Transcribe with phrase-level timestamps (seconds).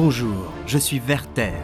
[0.00, 1.54] Bonjour, je suis Werther.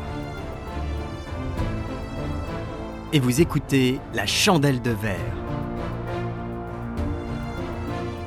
[3.12, 5.36] Et vous écoutez La Chandelle de Verre.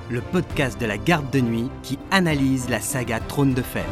[0.09, 3.83] Le podcast de la garde de nuit qui analyse la saga Trône de Fer.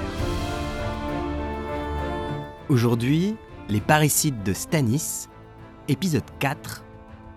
[2.70, 3.36] Aujourd'hui,
[3.68, 5.27] les parricides de Stanis,
[5.89, 6.86] épisode 4,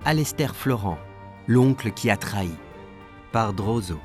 [0.05, 1.01] Alester Florent,
[1.49, 2.55] l'oncle qui a trahi,
[3.33, 3.99] par Drozo.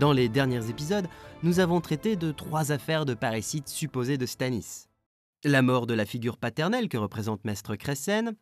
[0.00, 1.08] Dans les derniers épisodes,
[1.42, 4.86] nous avons traité de trois affaires de parricide supposées de Stanis.
[5.44, 8.34] La mort de la figure paternelle que représente Maître Cressen,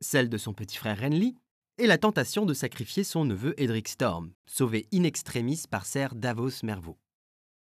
[0.00, 1.36] celle de son petit frère Renly,
[1.78, 6.64] et la tentation de sacrifier son neveu Edric Storm, sauvé in extremis par Ser Davos
[6.64, 6.98] Mervaux.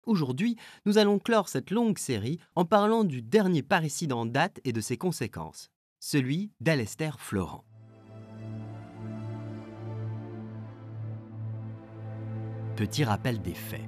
[0.07, 0.57] Aujourd'hui,
[0.87, 4.81] nous allons clore cette longue série en parlant du dernier parricide en date et de
[4.81, 7.67] ses conséquences, celui d'Alester Florent.
[12.77, 13.85] Petit rappel des faits.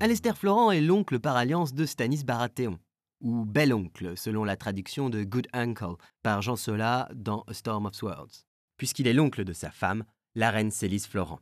[0.00, 2.78] Alester Florent est l'oncle par alliance de Stanis Baratheon,
[3.20, 7.94] ou bel-oncle selon la traduction de Good Uncle par Jean Sola dans A Storm of
[7.94, 8.44] Swords,
[8.76, 10.02] puisqu'il est l'oncle de sa femme,
[10.34, 11.38] la reine Célis Florent.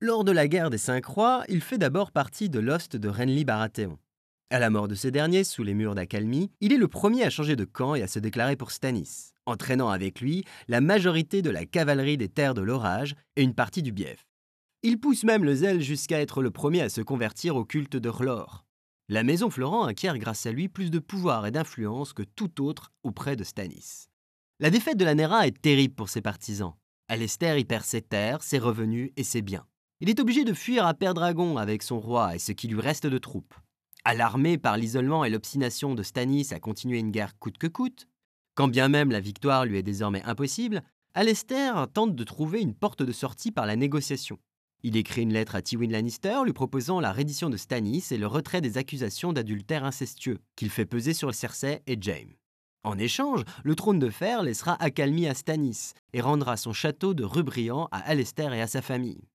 [0.00, 3.44] Lors de la guerre des Cinq Rois, il fait d'abord partie de l'host de Renly
[3.44, 3.96] Baratheon.
[4.50, 7.30] À la mort de ce dernier, sous les murs d'Acalmie, il est le premier à
[7.30, 11.50] changer de camp et à se déclarer pour Stanis, entraînant avec lui la majorité de
[11.50, 14.26] la cavalerie des terres de l'orage et une partie du Bief.
[14.84, 18.08] Il pousse même le zèle jusqu'à être le premier à se convertir au culte de
[18.08, 18.64] R'hllor.
[19.08, 22.90] La maison Florent acquiert grâce à lui plus de pouvoir et d'influence que tout autre
[23.04, 24.08] auprès de Stanis.
[24.58, 26.74] La défaite de la Nera est terrible pour ses partisans.
[27.06, 29.66] Alester y perd ses terres, ses revenus et ses biens.
[30.00, 33.06] Il est obligé de fuir à Perdragon avec son roi et ce qui lui reste
[33.06, 33.54] de troupes.
[34.04, 38.08] Alarmé par l'isolement et l'obstination de Stanis à continuer une guerre coûte que coûte,
[38.56, 40.82] quand bien même la victoire lui est désormais impossible,
[41.14, 44.40] Alester tente de trouver une porte de sortie par la négociation.
[44.84, 48.26] Il écrit une lettre à Tywin Lannister lui proposant la reddition de Stannis et le
[48.26, 52.34] retrait des accusations d'adultère incestueux qu'il fait peser sur Cersei et Jaime.
[52.82, 57.22] En échange, le trône de fer laissera accalmie à Stannis et rendra son château de
[57.22, 59.28] Rubrian à Alester et à sa famille.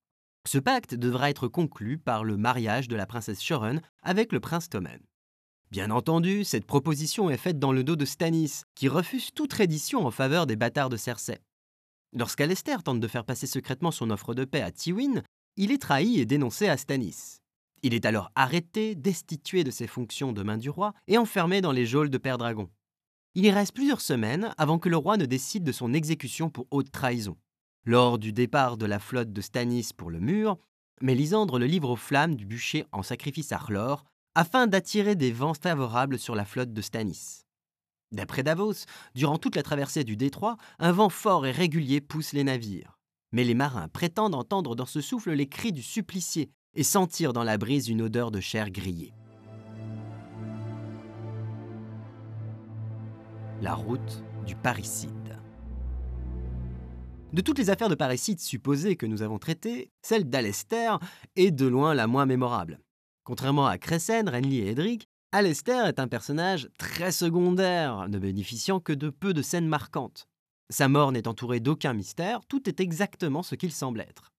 [0.46, 4.68] Ce pacte devra être conclu par le mariage de la princesse Sharon avec le prince
[4.68, 5.00] Tommen.
[5.72, 10.06] Bien entendu, cette proposition est faite dans le dos de Stannis, qui refuse toute reddition
[10.06, 11.40] en faveur des bâtards de Cersei.
[12.14, 15.22] Lorsqu'Alester tente de faire passer secrètement son offre de paix à Tywin,
[15.58, 17.40] il est trahi et dénoncé à Stanis.
[17.84, 21.72] Il est alors arrêté, destitué de ses fonctions de main du roi et enfermé dans
[21.72, 22.70] les geôles de Père Dragon.
[23.36, 26.68] Il y reste plusieurs semaines avant que le roi ne décide de son exécution pour
[26.72, 27.38] haute trahison.
[27.86, 30.58] Lors du départ de la flotte de Stanis pour le mur,
[31.02, 34.04] Mélisandre le livre aux flammes du bûcher en sacrifice à R'hllor
[34.34, 37.44] afin d'attirer des vents favorables sur la flotte de Stanis.
[38.12, 42.44] D'après Davos, durant toute la traversée du détroit, un vent fort et régulier pousse les
[42.44, 42.97] navires.
[43.32, 47.44] Mais les marins prétendent entendre dans ce souffle les cris du supplicié et sentir dans
[47.44, 49.14] la brise une odeur de chair grillée.
[53.62, 55.12] La route du parricide.
[57.34, 60.96] De toutes les affaires de parricide supposées que nous avons traitées, celle d'Alester
[61.36, 62.80] est de loin la moins mémorable.
[63.24, 68.94] Contrairement à Cressen, Renly et Edric, Alester est un personnage très secondaire, ne bénéficiant que
[68.94, 70.30] de peu de scènes marquantes.
[70.70, 74.34] Sa mort n'est entourée d'aucun mystère, tout est exactement ce qu'il semble être.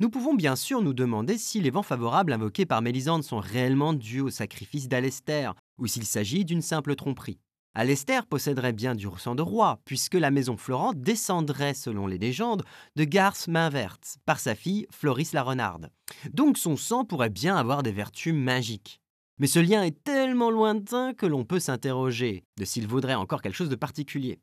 [0.00, 3.94] Nous pouvons bien sûr nous demander si les vents favorables invoqués par Mélisande sont réellement
[3.94, 7.40] dus au sacrifice d'Alester, ou s'il s'agit d'une simple tromperie.
[7.74, 12.64] Alester posséderait bien du sang de roi, puisque la maison Florent descendrait, selon les légendes,
[12.96, 15.90] de Garth Mainverte, par sa fille Floris la Renarde.
[16.32, 19.00] Donc son sang pourrait bien avoir des vertus magiques.
[19.38, 23.56] Mais ce lien est tellement lointain que l'on peut s'interroger de s'il vaudrait encore quelque
[23.56, 24.38] chose de particulier.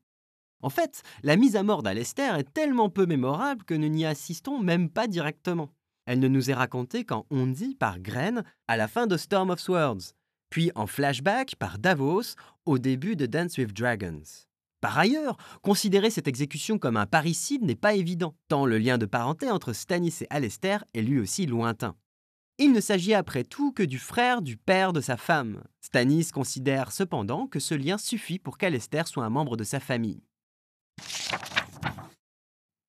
[0.63, 4.59] En fait, la mise à mort d'Alester est tellement peu mémorable que nous n'y assistons
[4.59, 5.69] même pas directement.
[6.05, 9.59] Elle ne nous est racontée qu'en Ondi par Gren à la fin de Storm of
[9.59, 10.13] Swords,
[10.49, 12.35] puis en flashback par Davos
[12.65, 14.23] au début de Dance with Dragons.
[14.79, 19.05] Par ailleurs, considérer cette exécution comme un parricide n'est pas évident, tant le lien de
[19.05, 21.95] parenté entre Stannis et Alester est lui aussi lointain.
[22.57, 25.61] Il ne s'agit après tout que du frère du père de sa femme.
[25.81, 30.23] Stannis considère cependant que ce lien suffit pour qu'Alester soit un membre de sa famille.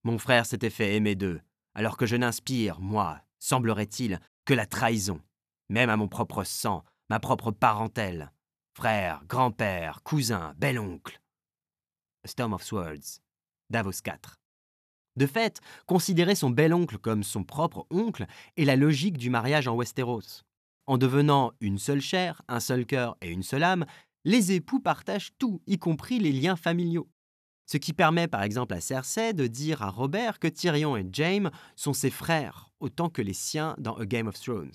[0.05, 1.41] Mon frère s'était fait aimer d'eux,
[1.75, 5.21] alors que je n'inspire, moi, semblerait-il, que la trahison,
[5.71, 8.31] même à mon propre sang, ma propre parentèle.
[8.77, 11.21] Frère, grand-père, cousin, bel-oncle.
[12.27, 13.21] Storm of Swords,
[13.71, 14.39] Davos 4.
[15.17, 19.77] De fait, considérer son bel-oncle comme son propre oncle est la logique du mariage en
[19.77, 20.43] Westeros.
[20.87, 23.87] En devenant une seule chair, un seul cœur et une seule âme,
[24.25, 27.09] les époux partagent tout, y compris les liens familiaux.
[27.66, 31.50] Ce qui permet par exemple à Cersei de dire à Robert que Tyrion et Jaime
[31.76, 34.72] sont ses frères, autant que les siens dans A Game of Thrones.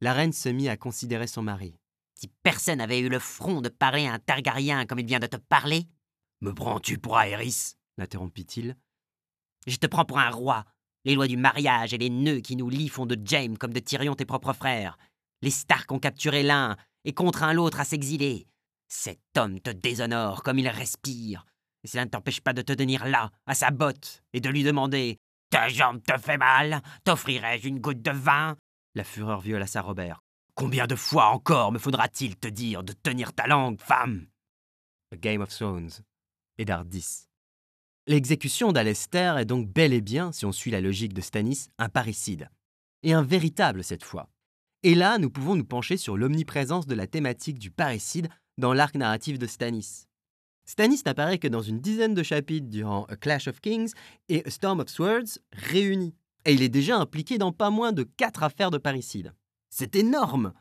[0.00, 1.78] La reine se mit à considérer son mari.
[2.14, 5.26] Si personne avait eu le front de parler à un Targaryen comme il vient de
[5.26, 5.86] te parler.
[6.40, 7.74] Me prends-tu pour Aerys?
[7.96, 8.76] l'interrompit-il.
[9.66, 10.64] Je te prends pour un roi.
[11.04, 13.80] Les lois du mariage et les nœuds qui nous lient font de Jaime comme de
[13.80, 14.98] Tyrion tes propres frères.
[15.42, 18.46] Les Stark ont capturé l'un et contraint l'autre à s'exiler.
[18.88, 21.44] Cet homme te déshonore comme il respire.
[21.82, 24.62] Et cela ne t'empêche pas de te tenir là, à sa botte, et de lui
[24.62, 25.18] demander
[25.50, 28.56] Ta jambe te fait mal T'offrirai-je une goutte de vin?
[28.94, 30.20] La fureur violaça Robert.
[30.54, 34.26] Combien de fois encore me faudra-t-il te dire de tenir ta langue, femme?
[35.12, 35.90] A Game of Thrones.
[36.58, 37.28] Eddard 10.
[38.06, 41.88] L'exécution d'Alester est donc bel et bien, si on suit la logique de Stannis, un
[41.88, 42.50] parricide.
[43.02, 44.28] Et un véritable cette fois.
[44.86, 48.28] Et là, nous pouvons nous pencher sur l'omniprésence de la thématique du parricide
[48.58, 50.04] dans l'arc narratif de Stannis.
[50.66, 53.94] Stannis n'apparaît que dans une dizaine de chapitres durant A Clash of Kings
[54.28, 56.14] et Storm of Swords réunis.
[56.44, 59.32] Et il est déjà impliqué dans pas moins de quatre affaires de parricide.
[59.70, 60.52] C'est énorme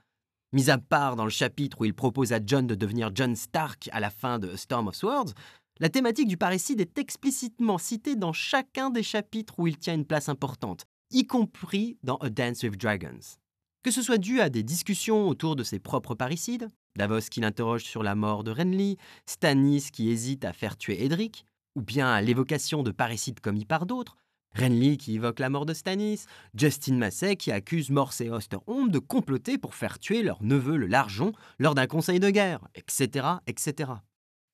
[0.53, 3.89] Mis à part dans le chapitre où il propose à John de devenir John Stark
[3.91, 5.33] à la fin de Storm of Swords,
[5.79, 10.05] la thématique du parricide est explicitement citée dans chacun des chapitres où il tient une
[10.05, 13.42] place importante, y compris dans A Dance with Dragons.
[13.83, 17.83] Que ce soit dû à des discussions autour de ses propres parricides, Davos qui l'interroge
[17.83, 21.45] sur la mort de Renly, Stannis qui hésite à faire tuer Edric,
[21.75, 24.15] ou bien à l'évocation de parricides commis par d'autres,
[24.55, 28.99] Renly qui évoque la mort de Stannis, Justin Massey qui accuse Morse et Osterholm de
[28.99, 33.91] comploter pour faire tuer leur neveu le Largeon lors d'un conseil de guerre, etc., etc.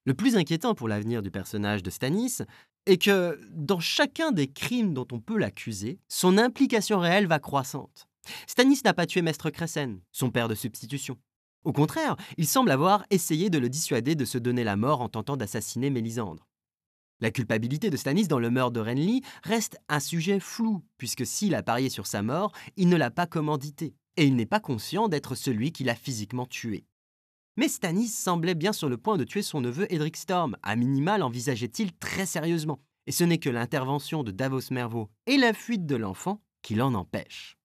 [0.05, 2.37] Le plus inquiétant pour l'avenir du personnage de Stannis
[2.87, 8.08] est que, dans chacun des crimes dont on peut l'accuser, son implication réelle va croissante.
[8.47, 11.17] Stannis n'a pas tué Maître Cressen, son père de substitution.
[11.63, 15.09] Au contraire, il semble avoir essayé de le dissuader de se donner la mort en
[15.09, 16.47] tentant d'assassiner Mélisandre.
[17.21, 21.53] La culpabilité de Stannis dans le meurtre de Renly reste un sujet flou, puisque s'il
[21.53, 25.09] a parié sur sa mort, il ne l'a pas commandité, et il n'est pas conscient
[25.09, 26.85] d'être celui qui l'a physiquement tué.
[27.57, 31.17] Mais Stannis semblait bien sur le point de tuer son neveu Edric Storm, à minima
[31.17, 35.97] l'envisageait-il très sérieusement, et ce n'est que l'intervention de Davos Mervaux et la fuite de
[35.97, 37.58] l'enfant qui l'en empêche.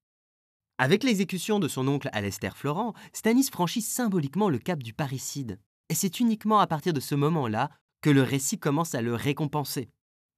[0.77, 5.61] Avec l'exécution de son oncle Alester Florent, Stannis franchit symboliquement le cap du parricide.
[5.89, 9.89] Et c'est uniquement à partir de ce moment-là que le récit commence à le récompenser.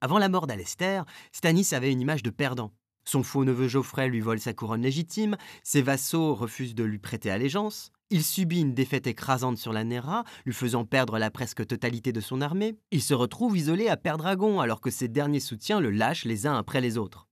[0.02, 1.02] Avant la mort d'Alester,
[1.32, 2.74] Stannis avait une image de perdant.
[3.06, 7.30] Son faux neveu Geoffrey lui vole sa couronne légitime, ses vassaux refusent de lui prêter
[7.30, 12.12] allégeance, il subit une défaite écrasante sur la Nera, lui faisant perdre la presque totalité
[12.12, 15.90] de son armée, il se retrouve isolé à Perdragon alors que ses derniers soutiens le
[15.90, 17.26] lâchent les uns après les autres.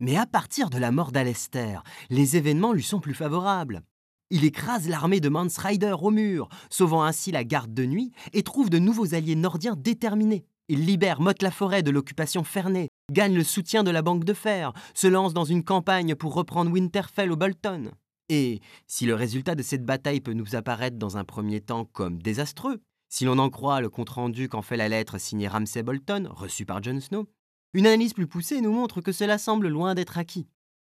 [0.00, 3.82] Mais à partir de la mort d'Alester, les événements lui sont plus favorables.
[4.30, 8.42] Il écrase l'armée de Mans Rider au mur, sauvant ainsi la garde de nuit, et
[8.42, 10.46] trouve de nouveaux alliés nordiens déterminés.
[10.68, 14.32] Il libère Motte la forêt de l'occupation Ferney, gagne le soutien de la Banque de
[14.32, 17.90] Fer, se lance dans une campagne pour reprendre Winterfell au Bolton.
[18.30, 22.22] Et si le résultat de cette bataille peut nous apparaître dans un premier temps comme
[22.22, 26.64] désastreux, si l'on en croit le compte-rendu qu'en fait la lettre signée Ramsay Bolton, reçue
[26.64, 27.26] par Jon Snow,
[27.72, 30.46] une analyse plus poussée nous montre que cela semble loin d'être acquis.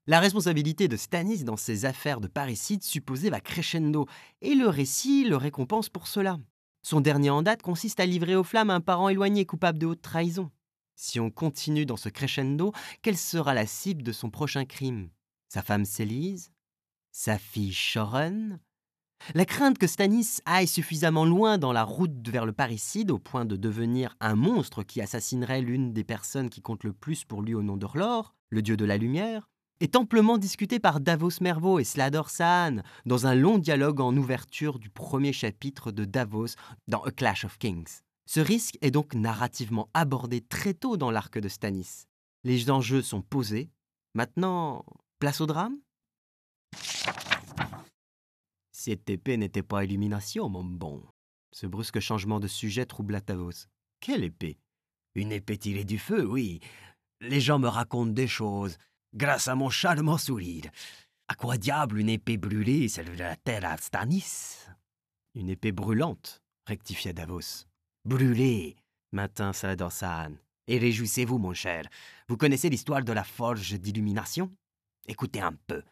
[0.07, 4.07] La responsabilité de Stannis dans ses affaires de parricide supposée va crescendo,
[4.41, 6.39] et le récit le récompense pour cela.
[6.81, 10.01] Son dernier en date consiste à livrer aux flammes un parent éloigné coupable de haute
[10.01, 10.49] trahison.
[10.95, 12.73] Si on continue dans ce crescendo,
[13.03, 15.09] quelle sera la cible de son prochain crime?
[15.49, 16.51] Sa femme Célise
[17.11, 18.59] Sa fille Shoren
[19.35, 23.45] la crainte que Stannis aille suffisamment loin dans la route vers le parricide au point
[23.45, 27.53] de devenir un monstre qui assassinerait l'une des personnes qui comptent le plus pour lui
[27.53, 29.49] au nom d'Orlor, le dieu de la lumière,
[29.79, 34.77] est amplement discutée par Davos Mervaux et Slador Saan dans un long dialogue en ouverture
[34.77, 36.55] du premier chapitre de Davos
[36.87, 38.01] dans A Clash of Kings.
[38.27, 42.05] Ce risque est donc narrativement abordé très tôt dans l'arc de Stannis.
[42.43, 43.71] Les enjeux sont posés.
[44.13, 44.85] Maintenant,
[45.19, 45.77] place au drame?
[48.81, 51.03] Cette épée n'était pas illumination, mon bon.
[51.51, 53.67] Ce brusque changement de sujet troubla Tavos.
[53.99, 54.57] Quelle épée?
[55.13, 56.61] Une épée tirée du feu, oui.
[57.19, 58.79] Les gens me racontent des choses,
[59.13, 60.71] grâce à mon charmant sourire.
[61.27, 64.65] À quoi diable une épée brûlée, celle de la terre à Stanis?
[65.35, 67.67] Une épée brûlante, rectifia Davos.
[68.03, 68.77] Brûlée,
[69.11, 70.37] maintint Salador Saan.
[70.65, 71.83] Et réjouissez-vous, mon cher.
[72.27, 74.51] Vous connaissez l'histoire de la forge d'illumination?
[75.07, 75.83] Écoutez un peu.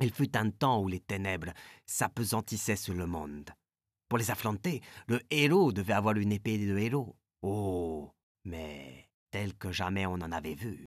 [0.00, 1.52] Il fut un temps où les ténèbres
[1.86, 3.50] s'apesantissaient sur le monde.
[4.08, 7.16] Pour les affronter, le héros devait avoir une épée de héros.
[7.42, 8.10] Oh,
[8.44, 10.86] mais telle que jamais on en avait vu.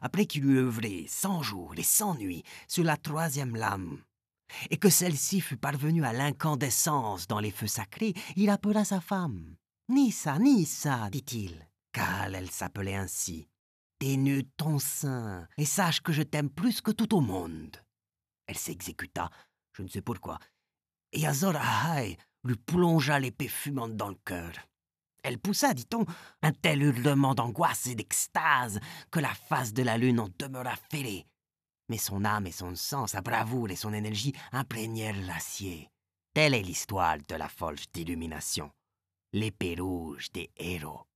[0.00, 4.02] Après qu'il eut œuvré cent jours et cent nuits sur la troisième lame,
[4.70, 9.56] et que celle-ci fut parvenue à l'incandescence dans les feux sacrés, il appela sa femme,
[9.88, 13.48] Nissa, Nissa, dit-il, car elle s'appelait ainsi.
[14.00, 17.76] Dénude ton sein et sache que je t'aime plus que tout au monde.
[18.50, 19.30] Elle s'exécuta,
[19.74, 20.40] je ne sais pourquoi,
[21.12, 24.50] et Azor Ahai lui plongea l'épée fumante dans le cœur.
[25.22, 26.04] Elle poussa, dit-on,
[26.42, 28.80] un tel hurlement d'angoisse et d'extase
[29.12, 31.28] que la face de la lune en demeura fêlée.
[31.88, 35.88] Mais son âme et son sang, sa bravoure et son énergie imprégnèrent l'acier.
[36.34, 38.72] Telle est l'histoire de la forge d'illumination,
[39.32, 41.06] l'épée rouge des héros.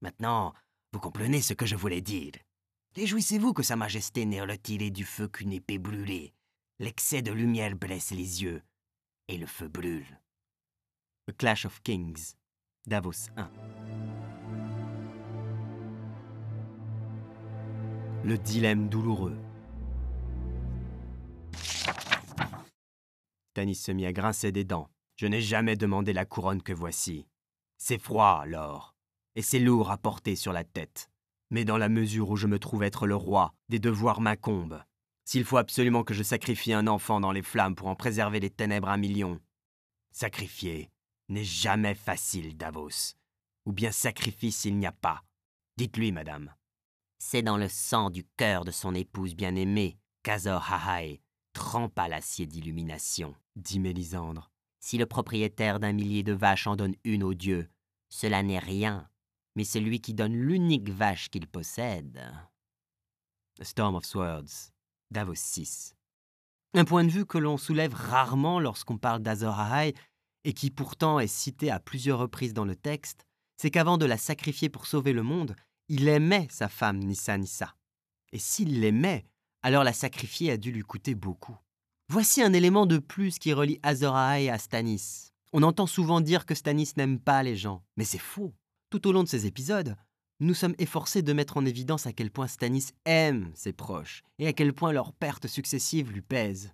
[0.00, 0.54] Maintenant,
[0.92, 2.32] vous comprenez ce que je voulais dire.
[2.96, 6.34] Réjouissez-vous que Sa Majesté n'ait retiré du feu qu'une épée brûlée.
[6.82, 8.62] L'excès de lumière blesse les yeux,
[9.28, 10.18] et le feu brûle.
[11.28, 12.36] A Clash of Kings,
[12.86, 13.50] Davos 1.
[18.24, 19.36] Le dilemme douloureux.
[23.52, 24.88] Tanis se mit à grincer des dents.
[25.16, 27.26] Je n'ai jamais demandé la couronne que voici.
[27.76, 28.96] C'est froid, l'or,
[29.34, 31.10] et c'est lourd à porter sur la tête.
[31.50, 34.82] Mais dans la mesure où je me trouve être le roi, des devoirs m'incombent.
[35.24, 38.50] S'il faut absolument que je sacrifie un enfant dans les flammes pour en préserver les
[38.50, 39.40] ténèbres un million,
[40.10, 40.90] sacrifier
[41.28, 43.14] n'est jamais facile, Davos.
[43.66, 45.22] Ou bien sacrifice il n'y a pas.
[45.76, 46.52] Dites-lui, madame.
[47.18, 51.20] C'est dans le sang du cœur de son épouse bien-aimée qu'Azor Ahai
[51.52, 54.50] trempa l'acier d'illumination, dit Mélisandre.
[54.80, 57.68] Si le propriétaire d'un millier de vaches en donne une au dieu,
[58.08, 59.08] cela n'est rien,
[59.54, 62.18] mais celui qui donne l'unique vache qu'il possède.
[63.60, 64.72] A Storm of Swords,
[65.10, 65.96] Davos 6.
[66.74, 69.94] Un point de vue que l'on soulève rarement lorsqu'on parle d'Azor Ahai,
[70.44, 73.26] et qui pourtant est cité à plusieurs reprises dans le texte,
[73.56, 75.54] c'est qu'avant de la sacrifier pour sauver le monde,
[75.88, 77.74] il aimait sa femme Nissa Nissa.
[78.32, 79.24] Et s'il l'aimait,
[79.62, 81.58] alors la sacrifier a dû lui coûter beaucoup.
[82.08, 85.32] Voici un élément de plus qui relie Azor Ahai à Stannis.
[85.52, 88.54] On entend souvent dire que Stannis n'aime pas les gens, mais c'est faux.
[88.88, 89.96] Tout au long de ces épisodes,
[90.40, 94.46] nous sommes efforcés de mettre en évidence à quel point Stannis aime ses proches et
[94.46, 96.72] à quel point leurs pertes successives lui pèsent.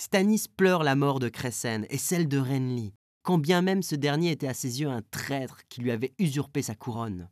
[0.00, 4.30] Stannis pleure la mort de Cressen et celle de Renly, quand bien même ce dernier
[4.30, 7.28] était à ses yeux un traître qui lui avait usurpé sa couronne.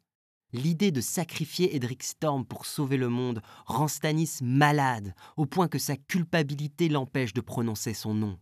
[0.52, 5.78] L'idée de sacrifier Edric Storm pour sauver le monde rend Stannis malade, au point que
[5.78, 8.38] sa culpabilité l'empêche de prononcer son nom.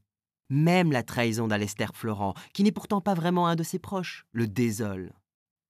[0.48, 4.48] Même la trahison d'Alester Florent, qui n'est pourtant pas vraiment un de ses proches, le
[4.48, 5.12] désole.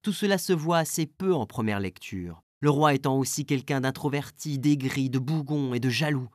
[0.02, 4.58] Tout cela se voit assez peu en première lecture, le roi étant aussi quelqu'un d'introverti,
[4.58, 6.30] d'aigri, de bougon et de jaloux.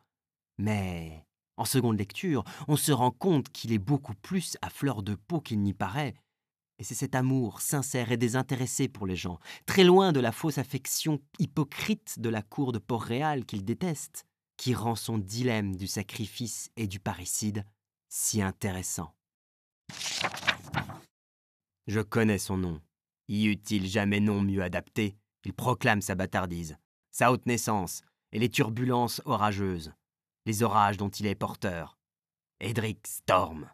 [0.59, 1.25] Mais
[1.57, 5.41] en seconde lecture, on se rend compte qu'il est beaucoup plus à fleur de peau
[5.41, 6.13] qu'il n'y paraît.
[6.77, 10.59] Et c'est cet amour sincère et désintéressé pour les gens, très loin de la fausse
[10.59, 14.25] affection hypocrite de la cour de Port-Réal qu'il déteste,
[14.57, 17.65] qui rend son dilemme du sacrifice et du parricide
[18.09, 19.15] si intéressant.
[21.87, 22.81] Je connais son nom.
[23.27, 25.17] Y eut-il jamais nom mieux adapté?
[25.43, 26.77] Il proclame sa bâtardise,
[27.11, 28.01] sa haute naissance
[28.31, 29.93] et les turbulences orageuses,
[30.45, 31.97] les orages dont il est porteur.
[32.59, 33.69] Edric Storm.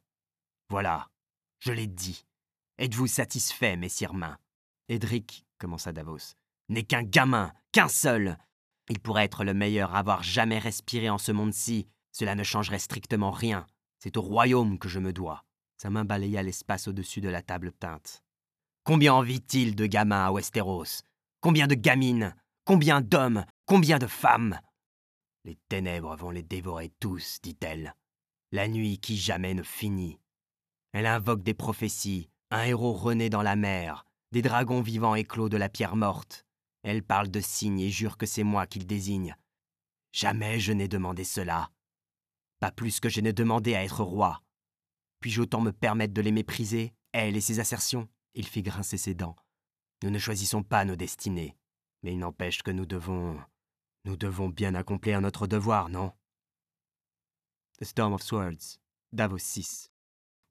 [0.69, 1.09] Voilà,
[1.59, 2.25] je l'ai dit.
[2.77, 4.37] Êtes-vous satisfait, messire mains?
[4.89, 6.35] Edric, commença Davos,
[6.69, 8.37] n'est qu'un gamin, qu'un seul.
[8.89, 11.87] Il pourrait être le meilleur à avoir jamais respiré en ce monde-ci.
[12.11, 13.67] Cela ne changerait strictement rien.
[13.99, 15.43] C'est au royaume que je me dois.
[15.77, 18.23] Sa main balaya l'espace au-dessus de la table teinte.
[18.83, 21.03] Combien en vit-il de gamins à Westeros?
[21.39, 22.35] Combien de gamines?
[22.65, 23.45] Combien d'hommes?
[23.67, 24.59] Combien de femmes?
[25.43, 27.95] Les ténèbres vont les dévorer tous, dit-elle.
[28.51, 30.19] La nuit qui jamais ne finit.
[30.93, 35.57] Elle invoque des prophéties, un héros rené dans la mer, des dragons vivants éclos de
[35.57, 36.45] la pierre morte.
[36.81, 39.35] Elle parle de signes et jure que c'est moi qu'il désigne.
[40.11, 41.69] Jamais je n'ai demandé cela.
[42.59, 44.41] Pas plus que je n'ai demandé à être roi.
[45.19, 48.09] Puis-je autant me permettre de les mépriser, elle et ses assertions?
[48.33, 49.35] Il fit grincer ses dents.
[50.03, 51.55] Nous ne choisissons pas nos destinées,
[52.01, 53.39] mais il n'empêche que nous devons.
[54.05, 56.11] Nous devons bien accomplir notre devoir, non?
[57.79, 58.79] The Storm of Swords,
[59.11, 59.91] Davos 6.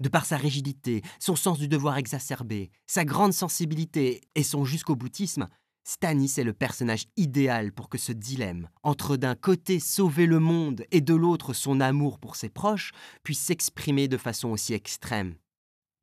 [0.01, 4.97] De par sa rigidité, son sens du devoir exacerbé, sa grande sensibilité et son jusqu'au
[4.97, 5.47] boutisme,
[5.85, 10.85] Stannis est le personnage idéal pour que ce dilemme, entre d'un côté sauver le monde
[10.91, 15.35] et de l'autre son amour pour ses proches, puisse s'exprimer de façon aussi extrême.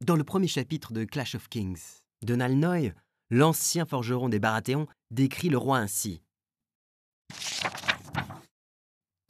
[0.05, 2.93] Dans le premier chapitre de Clash of Kings, Donald Noy,
[3.31, 6.21] l'ancien forgeron des Baratheons, décrit le roi ainsi.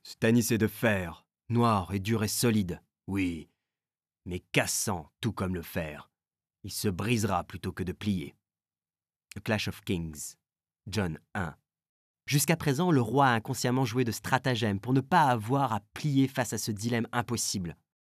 [0.04, 3.48] Stannis est de fer, noir et dur et solide, oui,
[4.26, 6.10] mais cassant tout comme le fer.
[6.64, 8.36] Il se brisera plutôt que de plier.
[9.36, 10.36] The Clash of Kings,
[10.86, 11.56] John 1.
[12.26, 16.28] Jusqu'à présent, le roi a inconsciemment joué de stratagèmes pour ne pas avoir à plier
[16.28, 17.78] face à ce dilemme impossible.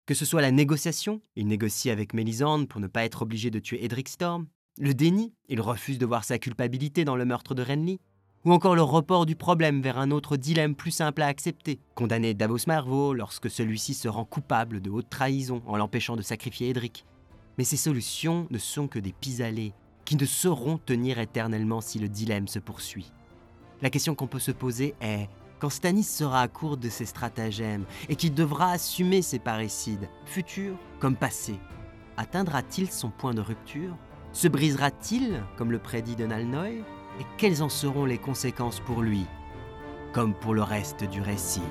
[0.09, 3.59] Que ce soit la négociation, il négocie avec Mélisande pour ne pas être obligé de
[3.59, 4.47] tuer Edric Storm,
[4.79, 7.99] Le déni, il refuse de voir sa culpabilité dans le meurtre de Renly.
[8.43, 12.33] Ou encore le report du problème vers un autre dilemme plus simple à accepter, condamner
[12.33, 17.05] Davos Marvo lorsque celui-ci se rend coupable de haute trahison en l'empêchant de sacrifier Edric.
[17.59, 19.73] Mais ces solutions ne sont que des pis-aller,
[20.05, 23.11] qui ne sauront tenir éternellement si le dilemme se poursuit.
[23.83, 27.85] La question qu'on peut se poser est, quand Stanis sera à court de ses stratagèmes
[28.07, 31.59] et qu'il devra assumer ses parricides, futurs comme passés,
[32.17, 33.95] atteindra-t-il son point de rupture?
[34.31, 36.83] Se brisera-t-il, comme le prédit de Nalnoy
[37.19, 39.25] Et quelles en seront les conséquences pour lui,
[40.13, 41.61] comme pour le reste du récit?